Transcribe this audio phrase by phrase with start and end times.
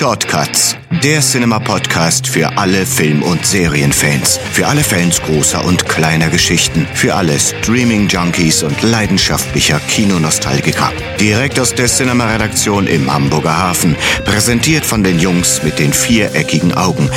[0.00, 4.38] Shortcuts, der Cinema-Podcast für alle Film- und Serienfans.
[4.38, 6.86] Für alle Fans großer und kleiner Geschichten.
[6.94, 10.90] Für alle Streaming-Junkies und leidenschaftlicher Kinonostalgiker.
[11.20, 13.94] Direkt aus der Cinema-Redaktion im Hamburger Hafen.
[14.24, 17.10] Präsentiert von den Jungs mit den viereckigen Augen.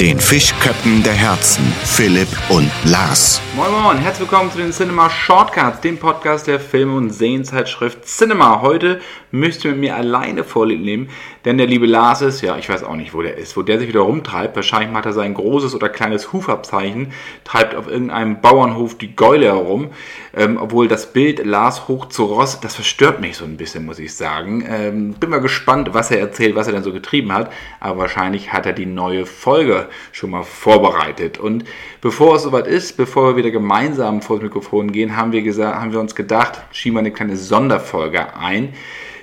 [0.00, 3.42] Den Fischköppen der Herzen, Philipp und Lars.
[3.54, 8.62] Moin Moin, herzlich willkommen zu den Cinema Shortcuts, dem Podcast der Film- und Serienzeitschrift Cinema.
[8.62, 11.10] Heute müsst ihr mit mir alleine Vorlieb nehmen,
[11.44, 13.78] denn der liebe Lars ist, ja, ich weiß auch nicht, wo der ist, wo der
[13.78, 14.56] sich wieder rumtreibt.
[14.56, 17.12] Wahrscheinlich macht er sein großes oder kleines Hufabzeichen,
[17.44, 19.90] treibt auf irgendeinem Bauernhof die Gäule herum.
[20.36, 23.98] Ähm, obwohl das Bild Lars hoch zu Ross, das verstört mich so ein bisschen, muss
[23.98, 24.64] ich sagen.
[24.68, 27.50] Ähm, bin mal gespannt, was er erzählt, was er denn so getrieben hat.
[27.80, 31.38] Aber wahrscheinlich hat er die neue Folge schon mal vorbereitet.
[31.38, 31.64] Und
[32.00, 35.80] bevor es soweit ist, bevor wir wieder gemeinsam vor das Mikrofon gehen, haben wir, gesagt,
[35.80, 38.74] haben wir uns gedacht, schieben wir eine kleine Sonderfolge ein.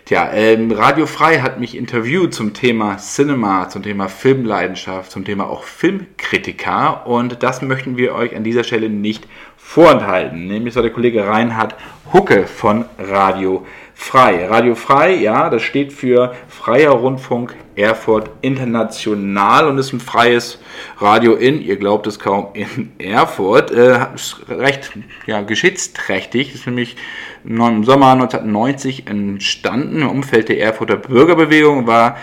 [0.07, 5.49] Tja, ähm, Radio Frei hat mich interviewt zum Thema Cinema, zum Thema Filmleidenschaft, zum Thema
[5.49, 9.27] auch Filmkritiker und das möchten wir euch an dieser Stelle nicht
[9.57, 10.47] vorenthalten.
[10.47, 11.75] Nämlich soll der Kollege Reinhard
[12.13, 13.77] Hucke von Radio Frei.
[14.09, 20.59] Radio Frei, ja, das steht für Freier Rundfunk Erfurt International und ist ein freies
[20.97, 23.69] Radio in, ihr glaubt es kaum, in Erfurt.
[23.71, 24.91] Äh, ist recht
[25.25, 26.95] ja, geschichtsträchtig, ist nämlich
[27.43, 30.01] im Sommer 1990 entstanden.
[30.01, 32.17] Im Umfeld der Erfurter Bürgerbewegung war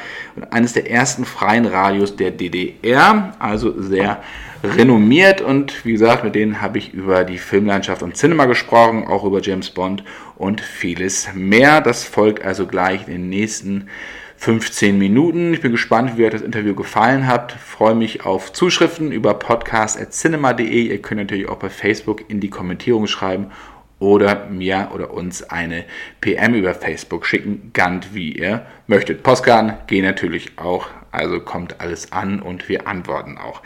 [0.51, 4.23] eines der ersten freien Radios der DDR, also sehr
[4.65, 9.25] renommiert und wie gesagt, mit denen habe ich über die Filmlandschaft und Cinema gesprochen, auch
[9.25, 10.03] über James Bond
[10.37, 11.81] und vieles mehr.
[11.81, 13.89] Das folgt also gleich in den nächsten
[14.37, 15.55] 15 Minuten.
[15.55, 17.53] Ich bin gespannt, wie euch das Interview gefallen hat.
[17.53, 20.89] Freue mich auf Zuschriften über podcast.cinema.de.
[20.89, 23.53] Ihr könnt natürlich auch bei Facebook in die Kommentierung schreiben
[23.99, 25.85] oder mir oder uns eine
[26.21, 29.23] PM über Facebook schicken, ganz wie ihr möchtet.
[29.23, 33.63] Postkarten gehen natürlich auch, also kommt alles an und wir antworten auch.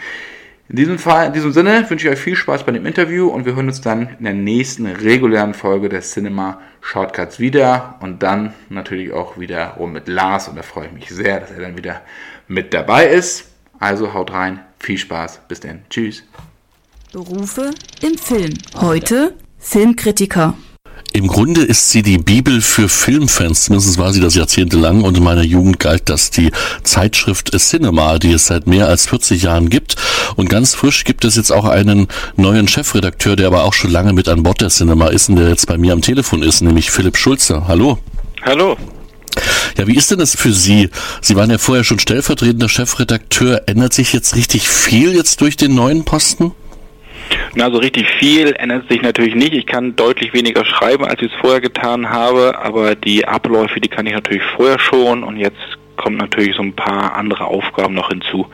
[0.70, 3.47] In diesem, Fall, in diesem Sinne wünsche ich euch viel Spaß bei dem Interview und
[3.47, 8.53] wir hören uns dann in der nächsten regulären Folge der Cinema Shortcuts wieder und dann
[8.69, 11.78] natürlich auch wieder rum mit Lars und da freue ich mich sehr, dass er dann
[11.78, 12.03] wieder
[12.48, 13.47] mit dabei ist.
[13.78, 16.22] Also haut rein, viel Spaß, bis dann, tschüss.
[17.15, 17.71] Berufe
[18.03, 18.53] im Film.
[18.78, 20.54] Heute Filmkritiker.
[21.18, 25.24] Im Grunde ist sie die Bibel für Filmfans, zumindest war sie das jahrzehntelang und in
[25.24, 26.52] meiner Jugend galt das die
[26.84, 29.96] Zeitschrift Cinema, die es seit mehr als 40 Jahren gibt.
[30.36, 32.06] Und ganz frisch gibt es jetzt auch einen
[32.36, 35.48] neuen Chefredakteur, der aber auch schon lange mit an Bord der Cinema ist und der
[35.48, 37.66] jetzt bei mir am Telefon ist, nämlich Philipp Schulze.
[37.66, 37.98] Hallo.
[38.42, 38.76] Hallo.
[39.76, 40.88] Ja, wie ist denn das für Sie?
[41.20, 43.62] Sie waren ja vorher schon stellvertretender Chefredakteur.
[43.66, 46.52] Ändert sich jetzt richtig viel jetzt durch den neuen Posten?
[47.55, 49.53] Na, so richtig viel ändert sich natürlich nicht.
[49.53, 53.89] Ich kann deutlich weniger schreiben, als ich es vorher getan habe, aber die Abläufe, die
[53.89, 55.56] kann ich natürlich vorher schon und jetzt
[55.97, 58.47] kommen natürlich so ein paar andere Aufgaben noch hinzu.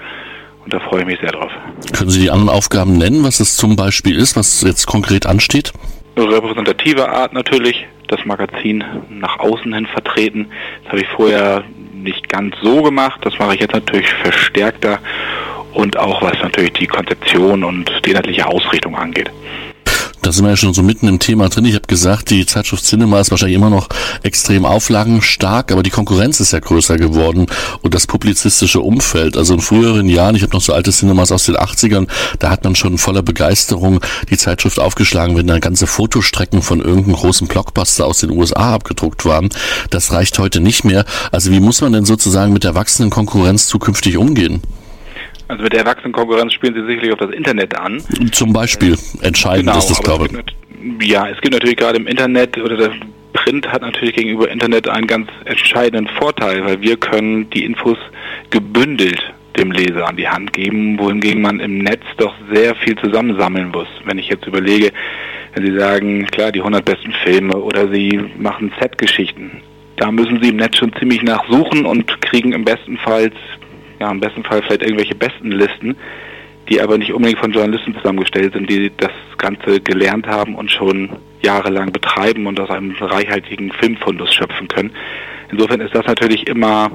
[0.65, 1.53] Und da freue ich mich sehr drauf.
[1.93, 5.73] Können Sie die anderen Aufgaben nennen, was es zum Beispiel ist, was jetzt konkret ansteht?
[6.17, 10.47] Repräsentative Art natürlich, das Magazin nach außen hin vertreten.
[10.85, 14.99] Das habe ich vorher nicht ganz so gemacht, das mache ich jetzt natürlich verstärkter
[15.75, 19.31] und auch was natürlich die Konzeption und die inhaltliche Ausrichtung angeht.
[20.25, 21.67] Da sind wir ja schon so mitten im Thema drin.
[21.67, 23.91] Ich habe gesagt, die Zeitschrift Cinema ist wahrscheinlich immer noch
[24.23, 27.45] extrem auflagenstark, aber die Konkurrenz ist ja größer geworden
[27.83, 29.37] und das publizistische Umfeld.
[29.37, 32.09] Also in früheren Jahren, ich habe noch so alte Cinemas aus den 80ern,
[32.39, 37.17] da hat man schon voller Begeisterung die Zeitschrift aufgeschlagen, wenn da ganze Fotostrecken von irgendeinem
[37.17, 39.51] großen Blockbuster aus den USA abgedruckt waren.
[39.91, 41.05] Das reicht heute nicht mehr.
[41.33, 44.62] Also wie muss man denn sozusagen mit der wachsenden Konkurrenz zukünftig umgehen?
[45.49, 48.03] Also mit der Erwachsenenkonkurrenz spielen Sie sicherlich auf das Internet an.
[48.32, 48.97] Zum Beispiel.
[49.21, 51.06] Entscheidend genau, ist das, glaube ich.
[51.06, 52.93] Ja, es gibt natürlich gerade im Internet oder das
[53.32, 57.99] Print hat natürlich gegenüber Internet einen ganz entscheidenden Vorteil, weil wir können die Infos
[58.50, 59.21] gebündelt
[59.56, 63.87] dem Leser an die Hand geben, wohingegen man im Netz doch sehr viel zusammensammeln muss.
[64.05, 64.93] Wenn ich jetzt überlege,
[65.55, 69.62] wenn Sie sagen, klar, die 100 besten Filme oder Sie machen Set-Geschichten,
[69.97, 73.31] da müssen Sie im Netz schon ziemlich nachsuchen und kriegen im besten Fall
[74.05, 75.97] ja, im besten Fall vielleicht irgendwelche besten Listen,
[76.69, 81.11] die aber nicht unbedingt von Journalisten zusammengestellt sind, die das Ganze gelernt haben und schon
[81.43, 84.91] jahrelang betreiben und aus einem reichhaltigen Filmfundus schöpfen können.
[85.51, 86.91] Insofern ist das natürlich immer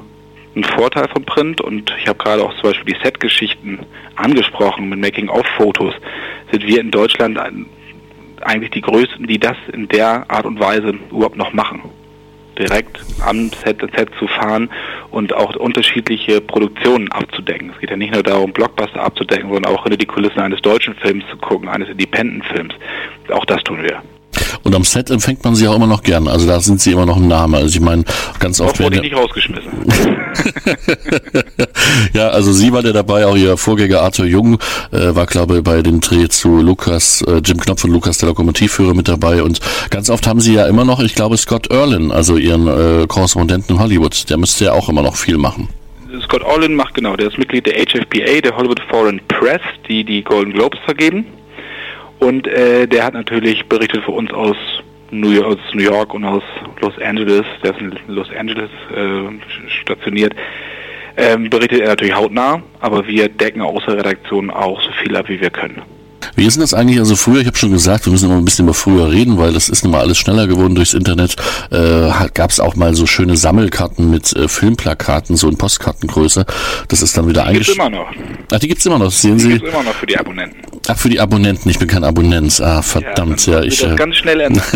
[0.54, 3.80] ein Vorteil von Print und ich habe gerade auch zum Beispiel die Set-Geschichten
[4.16, 5.94] angesprochen mit Making-of-Fotos.
[6.50, 7.38] Sind wir in Deutschland
[8.40, 11.82] eigentlich die Größten, die das in der Art und Weise überhaupt noch machen
[12.60, 14.70] direkt am Set, Set zu fahren
[15.10, 17.70] und auch unterschiedliche Produktionen abzudecken.
[17.74, 20.94] Es geht ja nicht nur darum, Blockbuster abzudecken, sondern auch hinter die Kulissen eines deutschen
[20.94, 22.74] Films zu gucken, eines Independent-Films.
[23.30, 24.02] Auch das tun wir.
[24.70, 26.28] Und am Set empfängt man sie auch immer noch gern.
[26.28, 27.56] Also da sind sie immer noch ein Name.
[27.56, 28.04] Also ich meine,
[28.38, 29.68] ganz oft werden ich nicht rausgeschmissen.
[32.12, 34.60] ja, also sie war ja dabei, auch ihr Vorgänger Arthur Jung
[34.92, 38.28] äh, war, glaube ich, bei den Dreh zu Lukas, äh, Jim Knopf und Lukas, der
[38.28, 39.42] Lokomotivführer, mit dabei.
[39.42, 39.58] Und
[39.90, 43.74] ganz oft haben sie ja immer noch, ich glaube, Scott Erlin, also ihren äh, Korrespondenten
[43.74, 45.68] in Hollywood, der müsste ja auch immer noch viel machen.
[46.22, 50.22] Scott Orlin macht genau, der ist Mitglied der HFPA, der Hollywood Foreign Press, die die
[50.22, 51.26] Golden Globes vergeben.
[52.20, 54.56] Und äh, der hat natürlich berichtet für uns aus
[55.10, 56.42] New York, aus New York und aus
[56.80, 60.34] Los Angeles, der ist in Los Angeles äh, stationiert,
[61.16, 65.28] ähm, berichtet er natürlich hautnah, aber wir decken aus der Redaktion auch so viel ab,
[65.28, 65.82] wie wir können.
[66.36, 66.98] Wie ist denn das eigentlich?
[66.98, 69.52] Also früher, ich habe schon gesagt, wir müssen immer ein bisschen über früher reden, weil
[69.52, 71.34] das ist nun mal alles schneller geworden durchs Internet.
[71.70, 76.44] Äh, Gab es auch mal so schöne Sammelkarten mit äh, Filmplakaten, so in Postkartengröße.
[76.88, 77.78] Das ist dann wieder Gibt's eingestellt.
[77.78, 78.12] immer noch.
[78.52, 79.10] Ach, die gibt's immer noch.
[79.10, 79.48] Sehen Die Sie?
[79.54, 80.58] gibt's immer noch für die Abonnenten.
[80.88, 81.68] Ach, für die Abonnenten.
[81.68, 82.60] Ich bin kein Abonnent.
[82.60, 83.80] Ah, verdammt, ja, dann ich.
[83.80, 84.64] das Äh, ganz schnell ändern.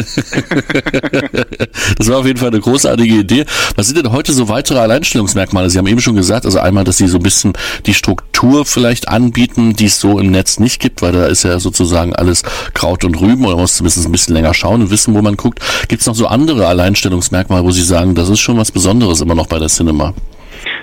[1.99, 3.47] das war auf jeden Fall eine großartige Idee.
[3.75, 5.71] Was sind denn heute so weitere Alleinstellungsmerkmale?
[5.71, 7.55] Sie haben eben schon gesagt, also einmal, dass Sie so ein bisschen
[7.87, 11.59] die Struktur vielleicht anbieten, die es so im Netz nicht gibt, weil da ist ja
[11.59, 12.43] sozusagen alles
[12.75, 15.37] Kraut und Rüben oder man muss zumindest ein bisschen länger schauen und wissen, wo man
[15.37, 15.61] guckt.
[15.89, 19.35] Gibt es noch so andere Alleinstellungsmerkmale, wo Sie sagen, das ist schon was Besonderes immer
[19.35, 20.13] noch bei der Cinema?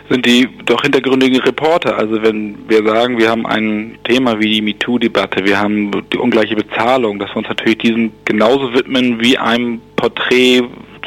[0.09, 1.97] Sind die doch hintergründigen Reporter.
[1.97, 6.55] Also wenn wir sagen, wir haben ein Thema wie die MeToo-Debatte, wir haben die ungleiche
[6.55, 10.63] Bezahlung, dass wir uns natürlich diesem genauso widmen wie einem Porträt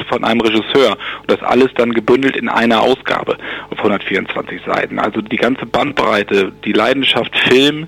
[0.09, 0.97] von einem Regisseur.
[1.21, 3.37] Und das alles dann gebündelt in einer Ausgabe
[3.69, 4.99] auf 124 Seiten.
[4.99, 7.87] Also die ganze Bandbreite, die Leidenschaft Film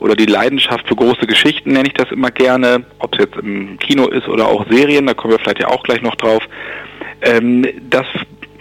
[0.00, 3.78] oder die Leidenschaft für große Geschichten, nenne ich das immer gerne, ob es jetzt im
[3.78, 6.42] Kino ist oder auch Serien, da kommen wir vielleicht ja auch gleich noch drauf.
[7.22, 8.06] Ähm, das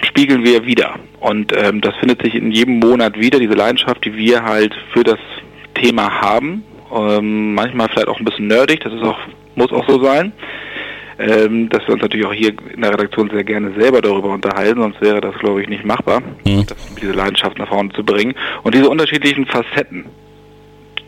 [0.04, 0.96] spiegeln wir wieder.
[1.20, 5.04] Und ähm, das findet sich in jedem Monat wieder, diese Leidenschaft, die wir halt für
[5.04, 5.20] das
[5.74, 6.64] Thema haben.
[6.96, 9.18] Ähm, manchmal vielleicht auch ein bisschen nerdig, das ist auch,
[9.56, 10.32] muss auch so sein.
[11.20, 14.82] Ähm, dass wir uns natürlich auch hier in der Redaktion sehr gerne selber darüber unterhalten,
[14.82, 16.66] sonst wäre das, glaube ich, nicht machbar, Mhm.
[16.68, 18.36] das, diese Leidenschaft nach vorne zu bringen.
[18.62, 20.06] Und diese unterschiedlichen Facetten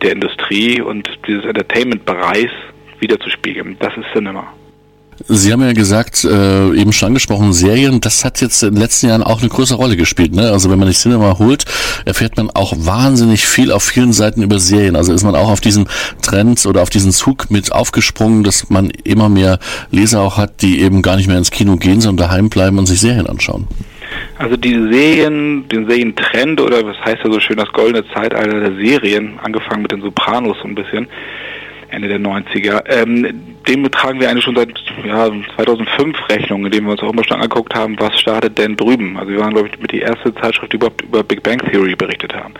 [0.01, 2.53] der Industrie und dieses Entertainment-Bereichs
[2.99, 4.51] wiederzuspiegeln, das ist Cinema.
[5.27, 9.09] Sie haben ja gesagt, äh, eben schon angesprochen, Serien, das hat jetzt in den letzten
[9.09, 10.33] Jahren auch eine größere Rolle gespielt.
[10.33, 10.49] Ne?
[10.51, 11.65] Also wenn man die Cinema holt,
[12.05, 14.95] erfährt man auch wahnsinnig viel auf vielen Seiten über Serien.
[14.95, 15.87] Also ist man auch auf diesen
[16.21, 19.59] Trend oder auf diesen Zug mit aufgesprungen, dass man immer mehr
[19.91, 22.85] Leser auch hat, die eben gar nicht mehr ins Kino gehen, sondern daheim bleiben und
[22.85, 23.67] sich Serien anschauen.
[24.37, 28.75] Also die Serien, den Serientrend oder was heißt ja so schön das goldene Zeitalter der
[28.75, 31.07] Serien, angefangen mit den Sopranos so ein bisschen,
[31.91, 34.71] Ende der 90er, ähm, dem betragen wir eigentlich schon seit
[35.05, 38.75] ja, 2005 Rechnungen, in denen wir uns auch immer schon angeguckt haben, was startet denn
[38.75, 39.17] drüben.
[39.17, 41.95] Also wir waren, glaube ich, mit die erste Zeitschrift, die überhaupt über Big Bang Theory
[41.95, 42.53] berichtet haben.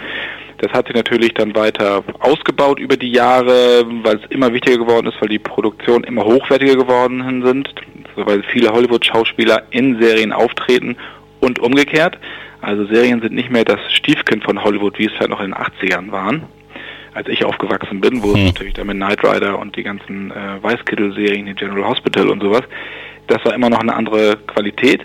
[0.59, 5.07] Das hat sich natürlich dann weiter ausgebaut über die Jahre, weil es immer wichtiger geworden
[5.07, 7.73] ist, weil die Produktionen immer hochwertiger geworden sind,
[8.09, 10.97] also weil viele Hollywood-Schauspieler in Serien auftreten
[11.39, 12.17] und umgekehrt.
[12.61, 15.55] Also Serien sind nicht mehr das Stiefkind von Hollywood, wie es halt noch in den
[15.55, 16.43] 80ern waren,
[17.13, 18.45] als ich aufgewachsen bin, wo es Hm.
[18.45, 22.63] natürlich dann mit Knight Rider und die ganzen äh, Weißkittel-Serien, die General Hospital und sowas,
[23.27, 25.01] das war immer noch eine andere Qualität.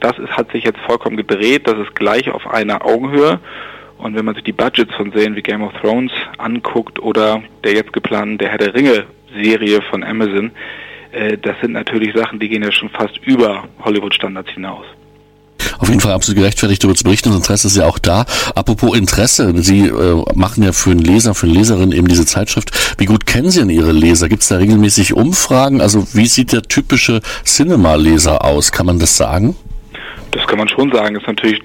[0.00, 3.38] Das ist, hat sich jetzt vollkommen gedreht, das ist gleich auf einer Augenhöhe.
[3.98, 7.74] Und wenn man sich die Budgets von Serien wie Game of Thrones anguckt oder der
[7.74, 10.52] jetzt geplanten Der Herr der Ringe-Serie von Amazon,
[11.12, 14.86] äh, das sind natürlich Sachen, die gehen ja schon fast über Hollywood-Standards hinaus.
[15.78, 17.30] Auf jeden Fall absolut gerechtfertigt darüber zu berichten.
[17.30, 18.24] Das Interesse ist ja auch da.
[18.54, 22.70] Apropos Interesse, Sie äh, machen ja für einen Leser, für eine Leserin eben diese Zeitschrift.
[22.98, 24.28] Wie gut kennen Sie denn Ihre Leser?
[24.28, 25.80] Gibt es da regelmäßig Umfragen?
[25.80, 28.72] Also wie sieht der typische Cinema-Leser aus?
[28.72, 29.56] Kann man das sagen?
[30.32, 31.60] Das kann man schon sagen, ist natürlich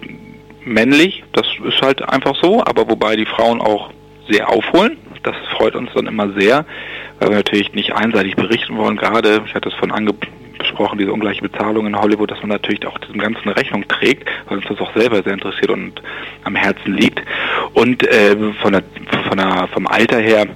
[0.66, 3.92] männlich, das ist halt einfach so, aber wobei die Frauen auch
[4.30, 4.98] sehr aufholen.
[5.24, 6.66] Das freut uns dann immer sehr,
[7.20, 8.98] weil wir natürlich nicht einseitig berichten wollen.
[8.98, 9.92] Gerade, ich hatte es von
[10.60, 14.58] angesprochen, diese ungleiche Bezahlung in Hollywood, dass man natürlich auch diesem Ganzen Rechnung trägt, weil
[14.58, 16.02] uns das auch selber sehr interessiert und
[16.44, 17.22] am Herzen liegt.
[17.74, 18.84] Und äh, von der,
[19.28, 20.48] von der, vom Alter her,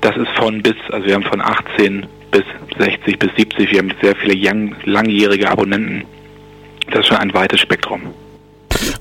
[0.00, 2.44] das ist von bis, also wir haben von 18 bis
[2.78, 6.04] 60 bis 70, wir haben sehr viele young, langjährige Abonnenten.
[6.90, 8.02] Das ist schon ein weites Spektrum.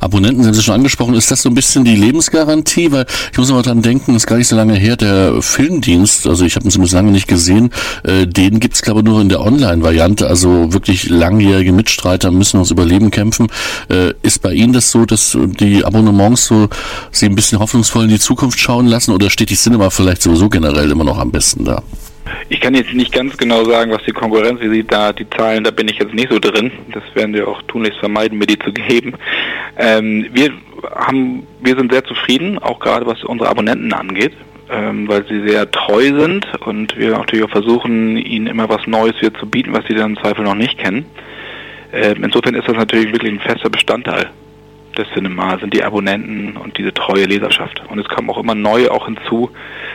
[0.02, 2.92] Abonnenten, Sie haben es schon angesprochen, ist das so ein bisschen die Lebensgarantie?
[2.92, 6.44] Weil ich muss immer dran denken, ist gar nicht so lange her, der Filmdienst, also
[6.44, 7.70] ich habe ihn zumindest lange nicht gesehen,
[8.04, 12.58] äh, den gibt es glaube ich nur in der Online-Variante, also wirklich langjährige Mitstreiter müssen
[12.58, 13.48] ums Überleben kämpfen.
[13.90, 16.68] Äh, ist bei Ihnen das so, dass die Abonnements so
[17.12, 20.50] Sie ein bisschen hoffnungsvoll in die Zukunft schauen lassen oder steht die Cinema vielleicht sowieso
[20.50, 21.84] generell immer noch am besten da?
[22.50, 25.64] Ich kann jetzt nicht ganz genau sagen, was die Konkurrenz, wie sieht da die Zahlen,
[25.64, 26.72] da bin ich jetzt nicht so drin.
[26.92, 29.14] Das werden wir auch tunlichst vermeiden, mir die zu geben.
[29.78, 30.52] Ähm, wir
[30.96, 34.34] haben, wir sind sehr zufrieden, auch gerade was unsere Abonnenten angeht.
[34.72, 39.20] ähm, weil sie sehr treu sind und wir natürlich auch versuchen, ihnen immer was Neues
[39.20, 41.06] wieder zu bieten, was sie dann im Zweifel noch nicht kennen.
[41.92, 44.30] Ähm, insofern ist das natürlich wirklich ein fester Bestandteil
[45.04, 47.82] des Cinema, sind die Abonnenten und diese treue Leserschaft.
[47.90, 49.50] Und es kommen auch immer neue auch hinzu,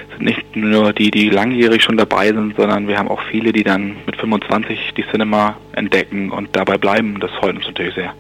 [0.09, 3.53] es sind nicht nur die, die langjährig schon dabei sind, sondern wir haben auch viele,
[3.53, 7.19] die dann mit 25 die Cinema entdecken und dabei bleiben.
[7.21, 8.13] Das freut uns natürlich sehr.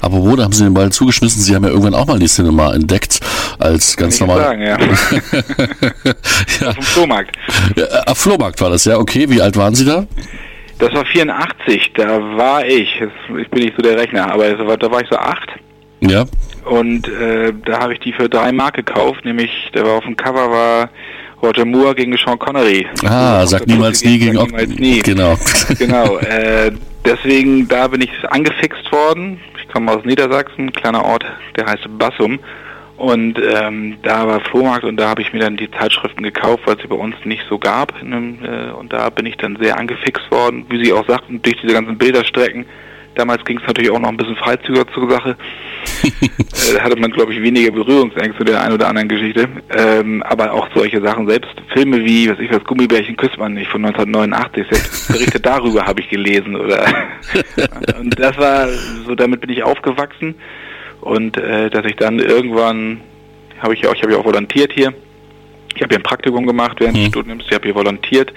[0.00, 2.26] Aber wo, da haben Sie den Ball zugeschmissen, Sie haben ja irgendwann auch mal die
[2.26, 3.20] Cinema entdeckt,
[3.58, 4.40] als ganz normal.
[4.40, 4.78] Sagen, ja.
[6.60, 6.68] ja.
[6.68, 7.36] Auf dem Flohmarkt.
[7.76, 9.28] ja, auf Flohmarkt war das, ja, okay.
[9.28, 10.06] Wie alt waren Sie da?
[10.78, 14.90] Das war 84, da war ich, jetzt, ich bin nicht so der Rechner, aber da
[14.90, 15.48] war ich so acht
[16.00, 16.24] Ja.
[16.66, 20.16] und äh, da habe ich die für drei Mark gekauft, nämlich der war auf dem
[20.16, 20.90] Cover war
[21.42, 22.86] Roger Moore gegen Sean Connery.
[23.04, 25.00] Ah, sagt niemals nie gegen Sagt niemals nie.
[25.00, 25.36] Genau.
[25.78, 26.72] Genau, äh,
[27.04, 29.40] deswegen da bin ich angefixt worden.
[29.60, 31.24] Ich komme aus Niedersachsen, kleiner Ort,
[31.56, 32.38] der heißt Bassum.
[32.96, 36.76] Und ähm, da war Flohmarkt und da habe ich mir dann die Zeitschriften gekauft, weil
[36.76, 37.92] es sie bei uns nicht so gab.
[38.00, 41.56] Einem, äh, und da bin ich dann sehr angefixt worden, wie Sie auch sagten, durch
[41.60, 42.66] diese ganzen Bilderstrecken.
[43.14, 45.36] Damals ging es natürlich auch noch ein bisschen freizügiger zur Sache.
[46.02, 49.48] äh, da hatte man, glaube ich, weniger Berührungsängste der einen oder anderen Geschichte.
[49.70, 53.70] Ähm, aber auch solche Sachen, selbst Filme wie, was ich weiß, Gummibärchen küsst man nicht
[53.70, 56.56] von 1989, selbst Berichte darüber habe ich gelesen.
[56.56, 56.84] oder
[58.00, 58.68] Und das war,
[59.06, 60.34] so damit bin ich aufgewachsen.
[61.00, 63.00] Und äh, dass ich dann irgendwann,
[63.58, 64.92] habe ich ja auch, ich habe ja auch volontiert hier.
[65.76, 68.32] Ich habe hier ein Praktikum gemacht während des Studiums, ich habe hier volontiert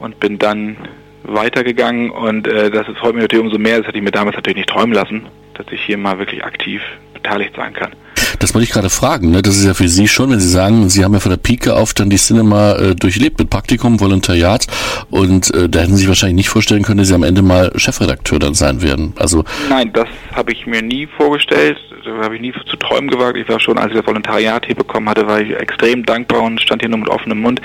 [0.00, 0.76] und bin dann
[1.24, 4.56] weitergegangen und äh, das heute mir natürlich umso mehr, das hätte ich mir damals natürlich
[4.58, 7.92] nicht träumen lassen, dass ich hier mal wirklich aktiv beteiligt sein kann.
[8.38, 9.30] Das wollte ich gerade fragen.
[9.30, 9.42] Ne?
[9.42, 11.74] Das ist ja für Sie schon, wenn Sie sagen, Sie haben ja von der Pike
[11.74, 14.66] auf dann die Cinema äh, durchlebt mit Praktikum, Volontariat
[15.10, 17.72] und äh, da hätten Sie sich wahrscheinlich nicht vorstellen können, dass Sie am Ende mal
[17.76, 19.12] Chefredakteur dann sein werden.
[19.16, 23.36] Also Nein, das habe ich mir nie vorgestellt, da habe ich nie zu träumen gewagt.
[23.36, 26.60] Ich war schon, als ich das Volontariat hier bekommen hatte, war ich extrem dankbar und
[26.60, 27.60] stand hier nur mit offenem Mund.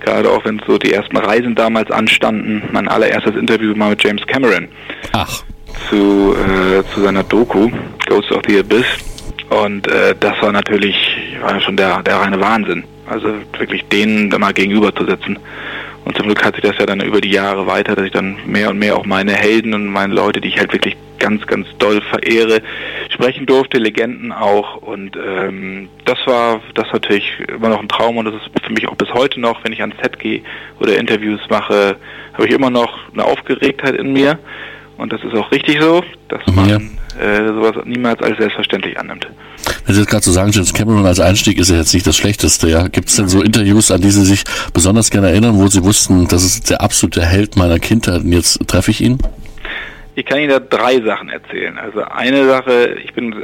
[0.00, 2.62] Gerade auch wenn so die ersten Reisen damals anstanden.
[2.72, 4.68] Mein allererstes Interview mal mit James Cameron
[5.12, 5.42] ach,
[5.88, 7.70] zu, äh, zu seiner Doku
[8.06, 8.86] Ghosts of the Abyss.
[9.50, 10.96] Und äh, das war natürlich
[11.40, 12.84] war schon der, der reine Wahnsinn.
[13.06, 15.38] Also wirklich denen da mal gegenüber zu sitzen.
[16.04, 18.36] Und zum Glück hat sich das ja dann über die Jahre weiter, dass ich dann
[18.46, 21.66] mehr und mehr auch meine Helden und meine Leute, die ich halt wirklich ganz, ganz
[21.78, 22.60] doll verehre,
[23.08, 24.76] sprechen durfte, Legenden auch.
[24.76, 28.86] Und ähm, das war das natürlich immer noch ein Traum und das ist für mich
[28.88, 30.42] auch bis heute noch, wenn ich ans Set gehe
[30.80, 31.96] oder Interviews mache,
[32.34, 34.38] habe ich immer noch eine Aufgeregtheit in mir.
[34.96, 36.76] Und das ist auch richtig so, dass man Ja.
[37.20, 39.26] äh, sowas niemals als selbstverständlich annimmt.
[39.86, 42.16] wenn Sie jetzt gerade so sagen, James Cameron als Einstieg ist ja jetzt nicht das
[42.16, 42.68] Schlechteste.
[42.68, 45.82] Ja, Gibt es denn so Interviews, an die Sie sich besonders gerne erinnern, wo Sie
[45.84, 49.18] wussten, das ist der absolute Held meiner Kindheit und jetzt treffe ich ihn?
[50.14, 51.76] Ich kann Ihnen da drei Sachen erzählen.
[51.78, 53.34] Also eine Sache, ich bin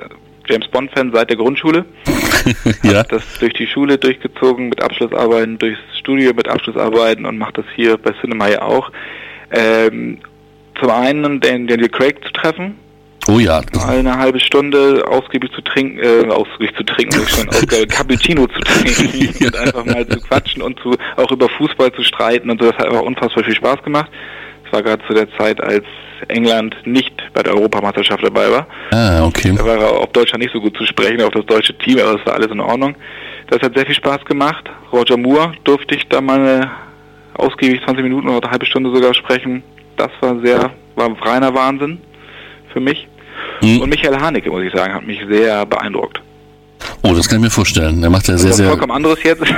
[0.48, 1.84] James Bond-Fan seit der Grundschule.
[2.84, 3.02] ja.
[3.02, 7.96] Das durch die Schule durchgezogen mit Abschlussarbeiten, durchs Studio mit Abschlussarbeiten und mache das hier
[7.98, 8.90] bei Cinema ja auch.
[9.52, 10.18] Ähm,
[10.80, 12.76] zum einen den Daniel Craig zu treffen,
[13.28, 17.88] Oh ja, mal eine halbe Stunde ausgiebig zu trinken, äh, ausgiebig zu trinken, schon, ausgiebig
[17.96, 22.50] Cappuccino zu trinken und einfach mal zu quatschen und zu, auch über Fußball zu streiten
[22.50, 22.70] und so.
[22.70, 24.10] Das hat einfach unfassbar viel Spaß gemacht.
[24.64, 25.84] Das war gerade zu der Zeit, als
[26.28, 28.66] England nicht bei der Europameisterschaft dabei war.
[28.90, 29.54] ah, okay.
[29.56, 32.26] Da war auf Deutschland nicht so gut zu sprechen, auf das deutsche Team, aber es
[32.26, 32.94] war alles in Ordnung.
[33.48, 34.64] Das hat sehr viel Spaß gemacht.
[34.92, 36.70] Roger Moore durfte ich da mal eine
[37.34, 39.62] ausgiebig 20 Minuten oder eine halbe Stunde sogar sprechen.
[40.00, 42.00] Das war sehr, war reiner Wahnsinn
[42.72, 43.06] für mich.
[43.60, 43.82] Hm.
[43.82, 46.22] Und Michael Haneke, muss ich sagen, hat mich sehr beeindruckt.
[47.02, 48.02] Oh, das kann ich mir vorstellen.
[48.02, 48.68] Er macht ja sehr, ist sehr...
[48.68, 49.42] vollkommen anderes jetzt.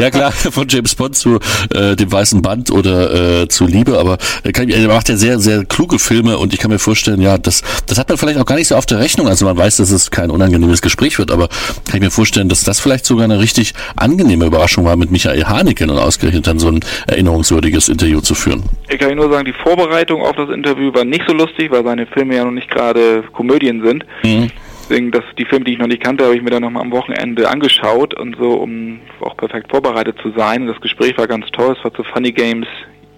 [0.00, 1.38] Ja klar, von James Bond zu
[1.74, 5.16] äh, dem weißen Band oder äh, zu Liebe, aber äh, kann ich, er macht ja
[5.16, 8.38] sehr, sehr kluge Filme und ich kann mir vorstellen, ja, das, das hat man vielleicht
[8.38, 9.28] auch gar nicht so auf der Rechnung.
[9.28, 12.64] Also man weiß, dass es kein unangenehmes Gespräch wird, aber kann ich mir vorstellen, dass
[12.64, 16.68] das vielleicht sogar eine richtig angenehme Überraschung war, mit Michael Haneke und ausgerechnet dann so
[16.68, 18.62] ein erinnerungswürdiges Interview zu führen.
[18.88, 22.06] Ich kann nur sagen, die Vorbereitung auf das Interview war nicht so lustig, weil seine
[22.06, 24.04] Filme ja noch nicht gerade Komödien sind.
[24.22, 24.50] Mhm.
[24.88, 26.92] Deswegen, dass die Filme, die ich noch nicht kannte, habe ich mir dann nochmal am
[26.92, 30.62] Wochenende angeschaut und so, um auch perfekt vorbereitet zu sein.
[30.62, 31.74] Und das Gespräch war ganz toll.
[31.76, 32.66] Es war zu Funny Games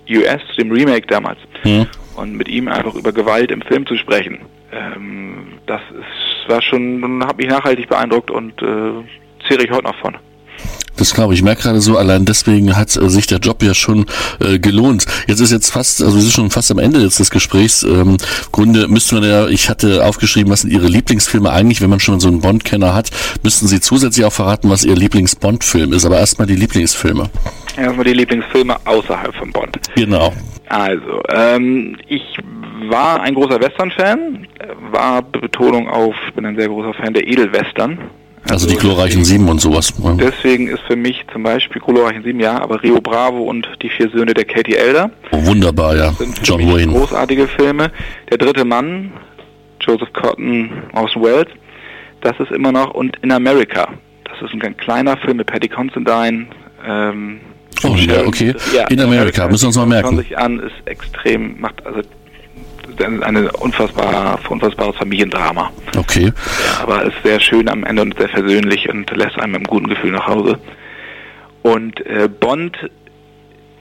[0.08, 1.38] US, dem Remake damals.
[1.64, 1.86] Mhm.
[2.16, 4.40] Und mit ihm einfach über Gewalt im Film zu sprechen.
[4.72, 9.96] Ähm, das ist, war schon, hat mich nachhaltig beeindruckt und äh, zehre ich heute noch
[9.96, 10.16] von.
[11.00, 11.40] Das glaube ich.
[11.40, 14.04] Ich merke gerade so, allein deswegen hat äh, sich der Job ja schon
[14.38, 15.06] äh, gelohnt.
[15.26, 17.82] Jetzt ist jetzt fast, also wir sind schon fast am Ende jetzt des Gesprächs.
[17.82, 18.16] Ähm, im
[18.52, 22.20] Grunde müsste man ja, ich hatte aufgeschrieben, was sind Ihre Lieblingsfilme eigentlich, wenn man schon
[22.20, 23.08] so einen Bond-Kenner hat,
[23.42, 26.04] müssten Sie zusätzlich auch verraten, was Ihr Lieblings-Bond-Film ist.
[26.04, 27.30] Aber erstmal die Lieblingsfilme.
[27.78, 29.78] Erstmal die Lieblingsfilme außerhalb von Bond.
[29.94, 30.34] Genau.
[30.68, 32.22] Also, ähm, ich
[32.90, 34.46] war ein großer Western-Fan,
[34.92, 37.98] war Betonung auf, ich bin ein sehr großer Fan der Edelwestern.
[38.48, 39.92] Also, die glorreichen Sieben und sowas.
[40.02, 40.14] Ja.
[40.14, 44.08] Deswegen ist für mich zum Beispiel glorreichen Sieben, ja, aber Rio Bravo und die vier
[44.10, 46.12] Söhne der Katie Elder Oh, wunderbar, ja.
[46.42, 46.92] John Wayne.
[46.92, 47.90] großartige Filme.
[48.30, 49.12] Der dritte Mann,
[49.80, 51.48] Joseph Cotton aus Wales,
[52.22, 53.88] das ist immer noch und In America.
[54.24, 56.46] Das ist ein ganz kleiner Film mit Patty Considine.
[56.86, 57.40] Ähm,
[57.82, 58.54] Oh, ja, okay.
[58.90, 60.08] In America, müssen wir uns mal merken.
[60.08, 62.00] Schauen sich an, ist extrem, macht also
[62.98, 65.70] eine unfassbar, unfassbares Familiendrama.
[65.96, 66.32] Okay.
[66.82, 70.12] Aber ist sehr schön am Ende und sehr versöhnlich und lässt einem einem guten Gefühl
[70.12, 70.58] nach Hause.
[71.62, 72.76] Und äh, Bond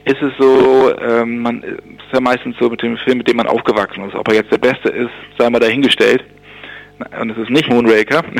[0.04, 1.78] ist es so, ähm, man ist
[2.12, 4.14] ja meistens so mit dem Film, mit dem man aufgewachsen ist.
[4.14, 6.24] Ob er jetzt der beste ist, sei mal dahingestellt.
[7.20, 8.22] Und es ist nicht Moonraker.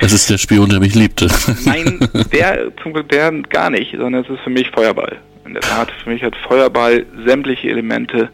[0.00, 1.26] Es ist der Spion, der mich liebte.
[1.64, 1.98] Nein,
[2.32, 5.16] der zum Glück der gar nicht, sondern es ist für mich Feuerball.
[5.46, 8.28] In der Tat, für mich hat Feuerball sämtliche Elemente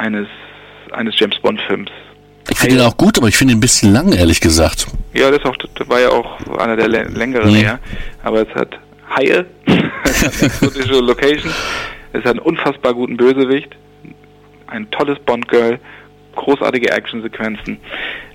[0.00, 0.26] eines
[0.92, 1.90] eines James Bond Films.
[2.50, 4.86] Ich finde ihn auch gut, aber ich finde ihn ein bisschen lang, ehrlich gesagt.
[5.14, 7.56] Ja, das, auch, das war ja auch einer der lä- längeren Mhm.
[7.56, 7.78] her.
[8.24, 8.76] Aber es hat
[9.16, 9.46] Haie,
[10.04, 11.52] es hat exotische Location,
[12.12, 13.68] es hat einen unfassbar guten Bösewicht,
[14.66, 15.78] ein tolles Bond-Girl,
[16.34, 17.78] großartige Actionsequenzen.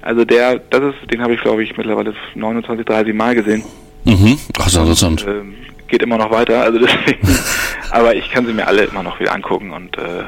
[0.02, 3.64] Also der, das ist, den habe ich glaube ich mittlerweile 29, 30 Mal gesehen.
[4.06, 4.38] Mhm.
[4.60, 5.26] Ach, so interessant.
[5.28, 5.56] Ähm,
[5.90, 7.28] geht immer noch weiter, also deswegen.
[7.92, 10.24] aber ich kann sie mir alle immer noch wieder angucken und äh,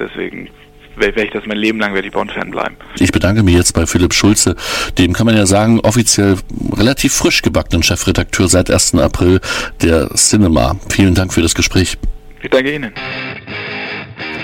[0.00, 0.48] deswegen
[0.96, 2.76] werde ich das mein Leben lang werde ich Bond-Fan bleiben.
[2.98, 4.56] Ich bedanke mich jetzt bei Philipp Schulze,
[4.98, 6.36] dem kann man ja sagen, offiziell
[6.76, 8.94] relativ frisch gebackenen Chefredakteur seit 1.
[8.96, 9.40] April
[9.82, 10.76] der Cinema.
[10.88, 11.96] Vielen Dank für das Gespräch.
[12.42, 12.92] Ich danke Ihnen.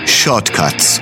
[0.05, 1.01] Shortcuts,